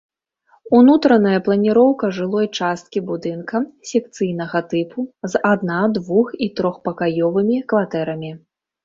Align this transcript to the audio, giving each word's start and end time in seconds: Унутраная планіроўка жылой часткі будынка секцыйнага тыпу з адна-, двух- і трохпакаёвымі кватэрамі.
Унутраная 0.77 1.39
планіроўка 1.47 2.05
жылой 2.17 2.47
часткі 2.57 3.03
будынка 3.09 3.57
секцыйнага 3.89 4.61
тыпу 4.71 5.05
з 5.35 5.43
адна-, 5.51 5.83
двух- 5.99 6.33
і 6.47 6.49
трохпакаёвымі 6.61 7.61
кватэрамі. 7.75 8.33